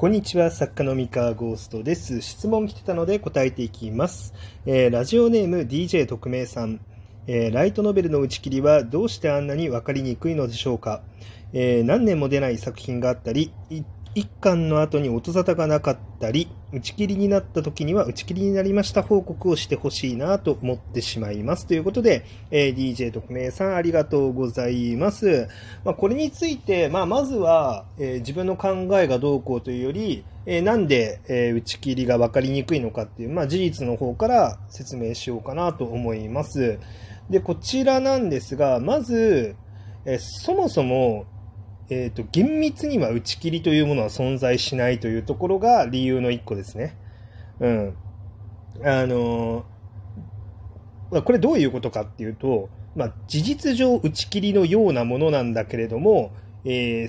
[0.00, 2.22] こんにちは、作家の三河ゴーストです。
[2.22, 4.32] 質問来てたので答えていきます。
[4.64, 6.80] えー、ラジオネーム DJ 特命さん。
[7.26, 11.02] えー、ライトノベルの打ち切りはどうしてあんなにわかりにくいのでしょうか、
[11.52, 13.52] えー、何年も出ない作品があったり、
[14.14, 21.66] 一巻の後に音沙汰がなかったり、打ち切りになった時には打ち切りになりました報告をしてほしいなと思ってしまいます。
[21.66, 25.48] ということで、えー、DJ 特命さんありがとうございます。
[25.84, 36.80] まあ、これについて、まあ、まずは、えー、自分の考えがどうこうというより、えー、なんで、え打ち切りが分かりにくいのかっていう、まあ、事実の方から説明しようかなと思います。
[37.28, 39.54] で、こちらなんですが、まず、
[40.04, 41.26] えそもそも
[41.90, 46.96] えっ、ー、と、厳密には打ち切りというものは存在しないというところが理由の一個ですね。
[47.58, 47.94] うん。
[48.84, 56.32] あのー、これどういうことかっていうと、まあ、事実上打ち切りのようなものなんだけれども、
[56.64, 57.08] え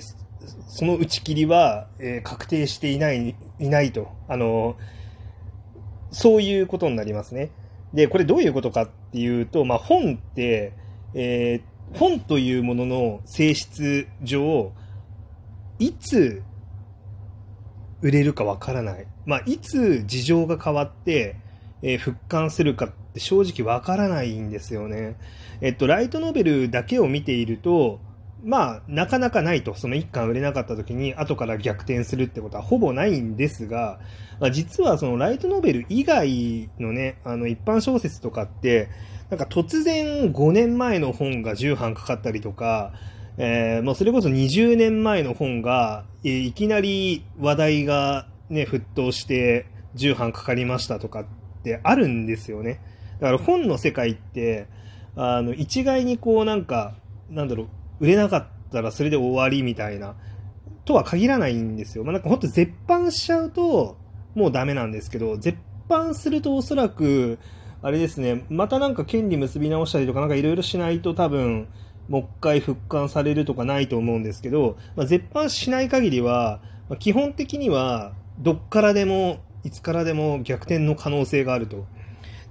[0.66, 4.08] その打ち切りは、えー、確定していない、いないと。
[4.28, 4.76] あの
[6.10, 7.50] そういうことになりますね。
[7.94, 10.74] で、これどういうことかっていうと、まあ、本って、
[11.14, 14.72] えー、本というものの性質上、
[15.78, 16.42] いつ
[18.02, 19.06] 売れるかわからない。
[19.26, 21.36] まあ、いつ事情が変わって、
[21.82, 25.16] えー、復刊するかって正直わからないんですよね。
[25.60, 28.00] えっと、ライトノベルだけを見ていると、
[28.44, 29.74] まあ、なかなかないと。
[29.74, 34.00] その一巻売れなかった時に後から逆転するってことはほぼないんですが、
[34.40, 38.88] ま、実はそのライトノベル以外のね、あの一般小説とかって、
[39.32, 42.92] なんか突然5年前の本が10版かかったりとか、
[43.38, 51.24] えー、もうそれこそ20年前の本が、え、いきなり話題がね、沸騰して10版かかりましたとかっ
[51.64, 52.82] てあるんですよね。
[53.20, 54.66] だから本の世界って、
[55.16, 56.92] あの、一概にこうなんか、
[57.30, 57.68] なんだろう、
[58.00, 60.14] 売れなかったらそれで終わりみたいな、
[60.84, 62.04] とは限らないんですよ。
[62.04, 63.96] まあ、なんかほんと絶版しちゃうと、
[64.34, 65.56] もうダメなんですけど、絶
[65.88, 67.38] 版するとおそらく、
[67.82, 71.66] あれですね、またなんか権利結び直したりとか、なんかいろいろしないと多分、
[72.08, 81.84] もう一回復刊されるとかないと思うんですけど、まあ、絶版しない限りは、まあ、基本的には、どっからでも、いつからでも逆転の可能性があると。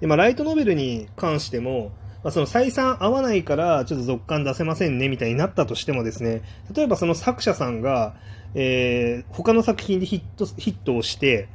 [0.01, 1.91] で、まあ、ライトノベルに関しても、
[2.23, 6.41] まあ、その採算合わないから、ちょっと続刊出せませんね、みたいになったとしてもですね、
[6.75, 8.15] 例えばその作者さんが、
[8.53, 11.47] えー、他の作品でヒット、ヒットをして、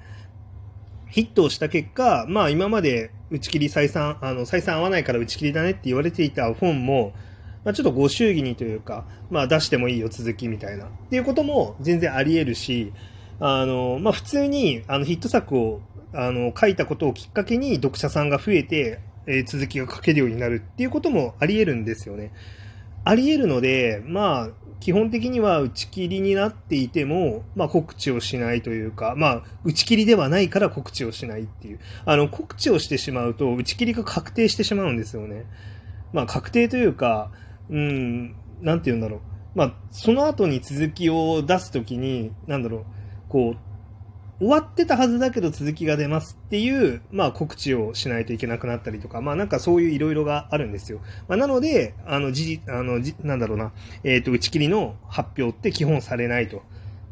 [1.09, 7.13] ヒットをした結果、まあ今まで打ち切り採算、あの、採算合わないから打ち切りだねって言われていた本も、
[7.65, 10.85] まあ、ちょっとご祝儀にというか、まあ出してもいいよ続きみたいな。
[10.85, 12.93] っていうことも全然あり得るし、
[13.41, 15.81] あの、まあ普通にあのヒット作を
[16.13, 22.33] あの書いたことをきっかけに読者さんが増えて、えー、続きが書けるようになるっていうこともあり得るんですよね。
[23.05, 24.49] あり得るので、まあ、
[24.81, 31.81] 基本的には打ち切りになっていても、まあ、告知をしないというか、まあ、打ち切りではないから告知をしないっていう。
[32.05, 35.45] あの、告知をしてしまうと、打ち切りが確定してしまうんですよね。
[36.13, 37.31] まあ、確定というか、
[37.69, 39.21] うん、なんて言うんだろう。
[39.55, 42.85] まあ、その後に続きを出すときに、なんだろう、
[43.29, 43.57] こう、
[44.39, 51.01] 終わってたはずだけど続きが出ますっていう、まあ告知をしないといけなくなったりとか、まあなんかそういういろいろがあるんですよ。
[51.27, 53.73] まあなので、あの、じ、あの、じ、なんだろうな、
[54.05, 56.63] えっ、ー、と、打ち切りの発表って基本されないと。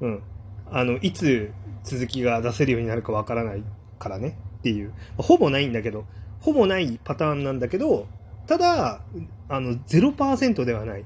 [0.03, 0.23] うん。
[0.71, 1.51] あの、いつ
[1.85, 3.63] 続きが出せるようになるかわからない
[3.99, 4.93] からねっていう。
[5.17, 6.05] ほぼないんだけど、
[6.41, 8.07] ほぼないパターンなんだけど、
[8.47, 9.01] ただ、
[9.49, 11.05] あの、0%ではない。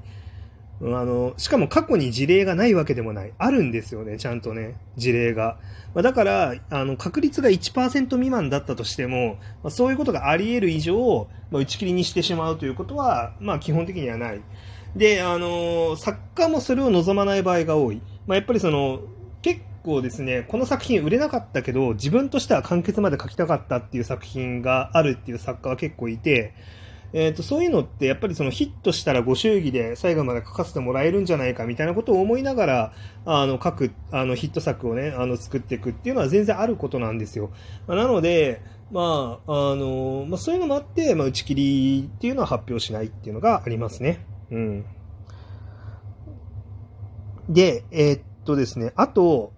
[0.81, 3.33] あの、しかも過去に事例がないわけでもない。
[3.37, 5.57] あるんですよね、ちゃんとね、事例が。
[5.93, 14.41] まあ、だから、あの、確率が1%未満だったとしても、まあ、そういうことがあり得る以上、まあ、打ち切りにしてしまうということは、まあ、基本的にはない。
[14.95, 18.01] で、あの、作家もそれを望まない場合が多い。
[18.25, 19.01] まあ、やっぱりその、
[19.41, 26.53] 結構ですね、この作品売れなかったけど、自分としては完結まで書きたかったっていう作品があるっていう作家は結構いて、
[27.11, 32.93] えーと、そういうのってやっぱりそのヒットしたらご祝儀で最後まで書かせてもらえるんじゃないかみたいなことを思いながら
[33.25, 37.51] あの書くあのヒット作をねあの作っていくっていうのは全然あることなんですよ。
[37.87, 38.61] まあ、なので、
[38.91, 44.25] まああのまあ、そういうのもあって、まあ、打ち切りっていうのは発表しないっていうのがありますね。
[44.51, 44.85] うん、
[47.49, 49.53] で、えー、っとですね、あと、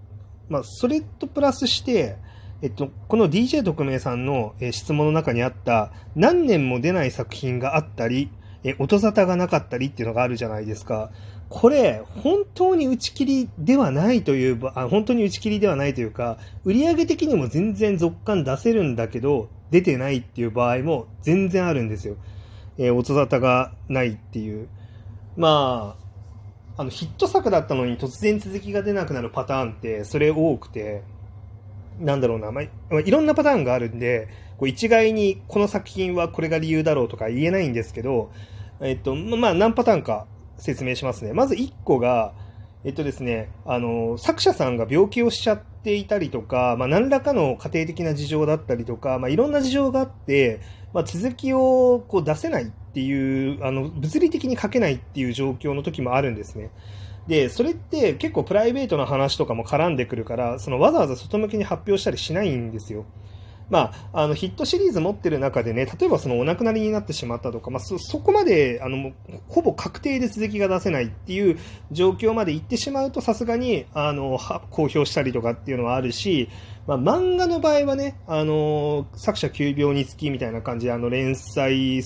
[0.50, 2.18] まあ、それとプラスして、
[2.62, 8.30] えっと、この DJ 特命さんの、え質問の中にあった何年も出ない作品があったり、
[8.64, 11.12] え音沙汰がなかったりっていうのがあるじゃないですか。
[11.50, 22.16] これ、本当に打ち切りではないというあ、本当に打ち切りではないというか、売上的にも全然続刊出せるんだけど、出てないっていう場合も全然あるんですよ。
[22.78, 24.68] えー、音沙汰がないっていう。
[25.36, 25.98] ま
[26.78, 31.04] あ、あのヒット作だったのに突然続きが出なくなるパターンってそれ多くて、
[32.02, 34.28] なんだろうな、まあ、いろんなパターンがあるんで、
[34.58, 38.32] こう一概にこの作品はこれが理由だろうとか言えないんですけど、
[38.80, 40.28] えっと、まあ何パターンか
[40.58, 41.34] 説明しますね。
[41.34, 42.34] まず1個が、
[42.84, 50.62] えっとですね、あの、作者さんが病気をしちゃっていたりとか、まあ、何らかの家庭的な事情だったりとか、まあ、いろんな事情があって、
[50.94, 56.72] まあ、続きをこう出せないっていう、あの、物理的に書けないっていう状況の時もあるんですね。
[57.28, 63.06] で、それって結構プライベートな話とかも絡んでくるから、そのわざわざ外向けに発表したりしないんですよ。
[63.70, 69.14] まあ、あのヒットシリーズ持ってる中でね、例えばそのお亡くなりになってしまったとか、まあ、そそこまであの
[69.48, 71.58] ほぼ確定で続きが出せないっていう
[71.90, 74.38] 状況まで行ってしまうと、さすがにあの
[74.72, 76.50] 公表したりとかっていうのはあるし、
[76.86, 82.04] まあ、漫画の場合はね、あの作者急病につきみたいな感じであの連載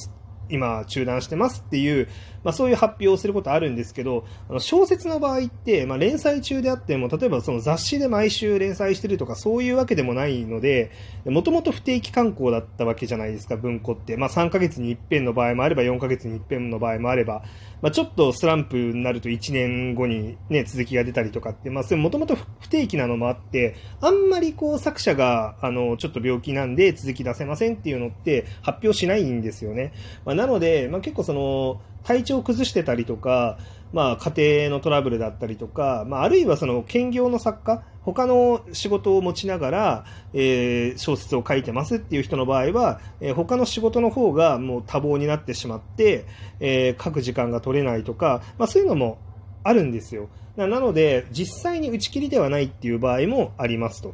[0.49, 2.07] 今中断してますっていう、
[2.45, 10.91] まあ、そういう発表をすることあるんですけど、あの小説の場合って、まあ、連載中であっても、例えばその雑誌で毎週連載してるとかそういうわけでもないので、
[11.25, 14.15] もともと不定期刊行だったわけじゃないですか、文庫って。
[14.15, 17.43] まあ、3ヶ月に一遍の場合もあれば、4ヶ月に一遍の場合もあれば、
[17.81, 29.93] まあ、ちょっとスランプになると1年後にね、続きが出たりとかって、まあ、それもともと不定期なのもあって、あんまりこう作者が、あの、ちょっと病気なんで続き出せませんっていうのって発表しないんですよね。
[30.25, 33.57] まあ、なので、まあ、結構その、体調を崩してたりとか、
[33.91, 46.25] まあ、家庭のトラブルだったりとか、まあ、あるいはその兼業の作家、他の仕事を持ちながら、えー、小説を書いてますっていう人の場合は、えー、他の仕事の方がもう多忙になってしまって、
[46.59, 49.17] えー、書く時間が取れないとか、まあ、そういうのも
[49.63, 50.29] あるんですよ。
[50.57, 54.13] なので、実際に打ち切りではないっていう場合もありますと。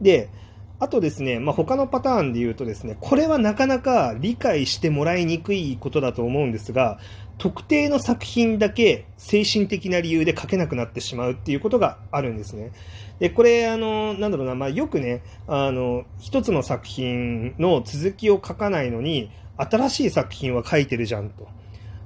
[0.00, 0.30] で、
[0.78, 6.98] あとですね、まあ、他のパターンで言うとですね、これはなかなか理解してもらいにくいことだと思うんですが、
[7.42, 12.70] 特定の作品だけ精神的な理由で書けなくなってしまうっていうことがあるんですね。
[13.18, 21.48] で、これ、あの、なんだろうな、まあ、よくね、あの、一つの作品の続きを書かないのに、新しい作品は書いてるじゃんと。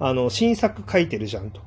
[0.00, 1.60] あの、新作書いてるじゃんと。
[1.60, 1.62] っ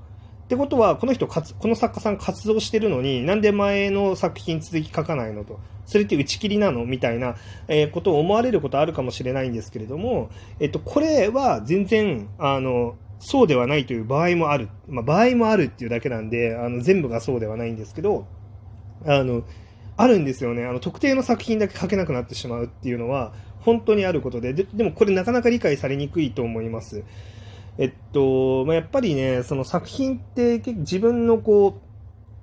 [0.48, 5.60] てことは、この人この作家さん活動してるのに、なんで前の作品続き書かないのと。
[5.86, 7.36] それって打ち切りなのみたいな、
[7.68, 14.70] え、ことを思われることあるかもしれないんですけれども、えっと、これは全然、あの、そうではないという場合もある。
[14.88, 18.26] まあ、場合もあるっていうだけなんで、あの、全部がそうではないんですけど、
[19.06, 19.44] あの、
[19.98, 20.66] あるんですよね。
[20.66, 27.04] あの、特定の作品だけ書けなくなってしまうっていうのは、本当にあることで、ででもこれなかなか理解されにくいと思います。
[27.78, 31.82] えっと、まあ、やっぱりね、その作品って自分のこ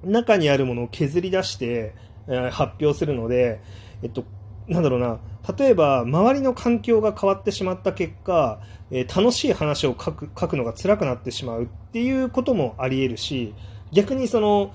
[0.04, 1.94] う、中にあるものを削り出して、
[2.28, 3.60] えー、発表するので、
[4.02, 4.24] えっと、
[4.68, 5.18] なんだろうな、
[5.56, 8.60] 例えば周りの環境が変わってしまった結果、
[8.90, 13.54] えー、楽しい話を書く書くのが辛くなってしまうっていうこともあり得るし、
[13.92, 14.72] 逆にその、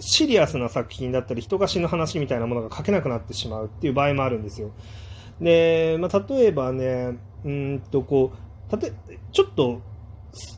[0.00, 4.70] シリアスな作品だったり人が死ぬ話みたいなものが書けなくなってしまうっていう場合もあるんですよ。
[5.40, 8.92] で、まあ、例えばね、うんとこう、たて
[9.32, 9.80] ちょっと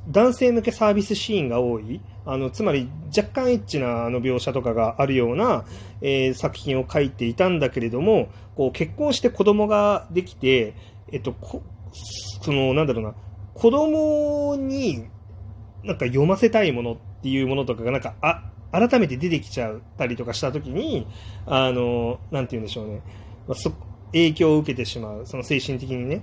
[0.08, 5.64] 男性向けサービスシーンが多い、あのつまり若干エッチなあの描写とかがあるような、
[6.00, 10.75] えー、作品を書いていたんだけれども、こう結婚して子供ができて、
[11.12, 11.34] えっと、
[12.43, 13.14] そのなんだろうな、
[13.55, 15.06] 子供に
[15.84, 21.06] なんか読ませたいものっていうものとかがなんかあ改めて出てきちゃったりとかしたときに、
[21.46, 23.02] あの、なんて言うんでしょうね、
[23.46, 23.72] まあ、そ
[24.12, 26.22] 影響を受けてしまう、その精神的にね。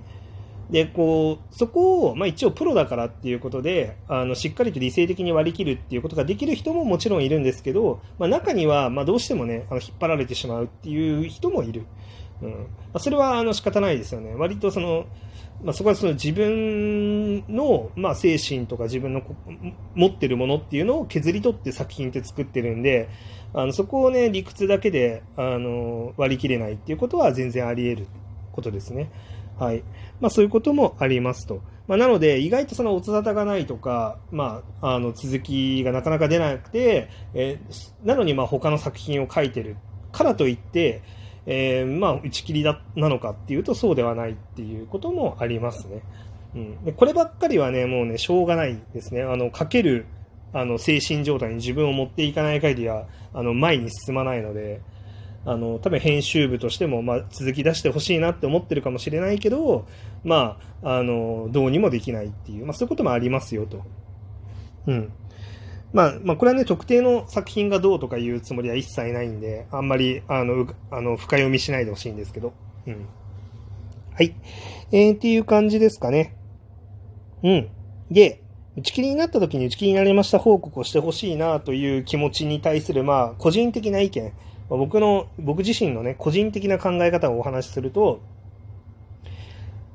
[0.70, 11.84] で、こう、そこを、まあ一応プロだからっていうことで、あの、しっかりと理性的に割り切るっていうことができる人ももちろんいるんですけど、まあ中には、まあどうしてもね、あの引っ張られてしまうっていう人もいる。
[12.42, 12.50] うん。
[12.50, 12.56] ま
[12.94, 14.34] あ、それは、あの、仕方ないですよね。
[14.34, 15.06] 割とその、
[15.62, 19.22] まあ、そこはその自分の、まあ、精神とか自分の
[19.94, 23.08] 持ってるものっていうのを削り取って作品って作ってるんで、
[23.54, 28.06] あのそこをね、理屈だけであの割り切れないっていうことは全然あり得る
[28.52, 29.10] ことですね。
[29.58, 29.82] はい。
[30.20, 31.62] まあそういうこともありますと。
[31.86, 39.76] まあなので、意外とその音沙汰がないとか、まあ、あの続きがなかなか出なくて、えー、なのにまあ他の作品を書いてる
[40.12, 41.02] からといって、
[41.46, 46.02] えー、まあ打ち切りだなのかっていうとそうではないっていうこともありますね。
[46.54, 46.84] うん。
[46.84, 49.22] でこればっかりはね、もうね、しょうがないですね。
[49.22, 50.06] あの、書ける、
[50.52, 54.80] あの、精神状態に自分を持っていかない限りは、あの、前に進まないので、
[55.46, 59.86] あの、多分編集部としても、まあ、続き出してほしいなって思ってるかもしれないけど、
[60.24, 63.82] まあ、あの、どうにもできないっていう、まあ、そういうこともありますよと。
[64.86, 65.12] うん。
[65.92, 72.52] まあ、まあ、これはね、特定の作品がどうとかいうつもりは一切ないんで、あんまり、あの、あの深読みしないでほしいんですけど。
[72.86, 73.06] うん。
[74.14, 74.34] はい。
[74.92, 76.36] えー、っていう感じですかね。
[77.42, 77.68] うん。
[78.10, 78.40] で、
[78.76, 84.32] 打ち切りになった時に打ち切りになりました報告をしてほしいなという気持ちに対する、まあ、個人的な意見、
[84.70, 88.20] まあ、僕の、僕自身のね、個人的な考え方をお話しすると、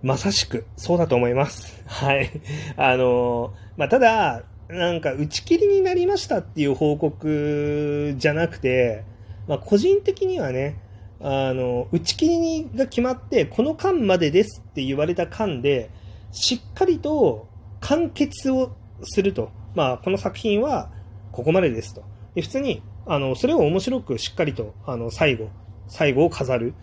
[0.02, 1.84] まさしく、そうだと思います。
[1.88, 2.30] はい。
[2.78, 9.04] あのまあ、ただ、なんか打ち切りになりましたっていう報告じゃなくて、
[9.48, 10.78] まあ、個人的にはね、
[11.22, 15.90] あの、打ち切りが決まって、この間までですって言われた間で、
[16.32, 17.48] しっかりと
[17.82, 18.72] 完結を
[19.04, 19.52] すると。
[19.76, 20.92] まあ、この作品は
[21.32, 22.04] ここまでですと。
[22.36, 25.50] 普通に、あの、それを面白くしっかりと、あの、最後、
[25.88, 26.74] 最後を飾る。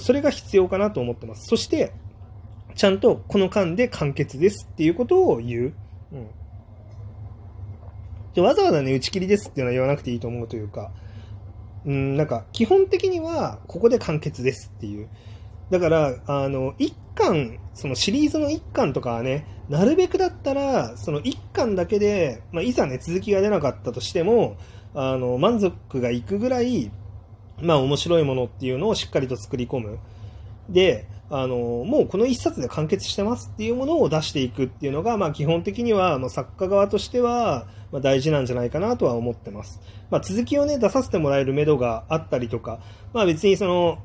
[0.00, 1.46] それが必要かなと思ってます。
[1.46, 1.92] そして、
[2.74, 5.72] ちゃんとこの間で完結ですっていうことを言う。
[6.12, 6.26] うん。
[8.34, 10.92] でわざわざね、打ち切りですっていうのは言わなくていいと思うというか、
[11.84, 15.08] うん、なんか、基本的には、ここで完結ですっていう。
[15.70, 24.56] だから、あの、一巻、そのシリーズの一巻とかはね、なるべくだったら、その一巻だけで、まあ、いざね、続きが出なかったとしても、
[24.94, 26.90] あの、満足がいくぐらい、
[27.60, 29.98] まあ、面白いものっていうのをしっかりと作り込む。
[30.68, 39.80] で、あの、もうこの一冊で完結してますっていうものを出していくっていうのが、まあ基本的には、まあ、作家側としては、まあ、大事なんじゃないかなとは思ってます。
[40.10, 42.80] まあ続きをね、出させてもらえる目処があったりとか、
[43.12, 43.98] まあ別にその、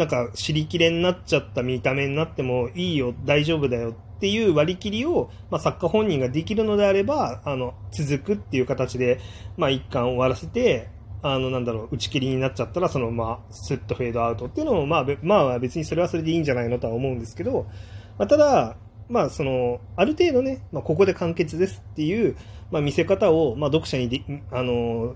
[0.00, 9.20] なんか、尻切れになっちゃった見た目になってもいいよ、大丈夫だよっていう割り切りを、まあ、作家本人ができるのであれば、あの、続くっていう形で、
[9.58, 10.88] まあ、一巻終わらせて、
[11.22, 17.66] あの、なんだろう、打ち切りになっちゃったら、そのまま、スッとフェードアウトっていうのも、まあ、まあ、別にそれはそれでいいんじゃないのとは思うんですけど、
[18.16, 18.76] まあ、ただ、
[19.10, 22.36] まあ、その、ある程度ね、まあ、ここで完結ですっていう、
[22.70, 25.14] まあ、見せ方を、まあ、読者にで、あの、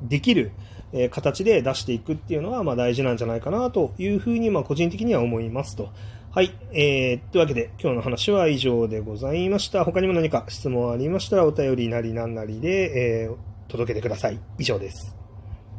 [0.00, 0.52] できる、
[0.92, 5.90] え、形で出していくっていうのは、ま、大事なんじゃないかなというふうに、ま、個人的には思いますと。
[6.30, 6.52] はい。
[6.72, 9.84] えー、というわけで、今日の話は以上でございました。
[9.84, 13.36] 他にも何か質問ありましたら、お便りなりなんなりで、えー、
[13.70, 14.38] 届けてください。
[14.58, 15.25] 以上です。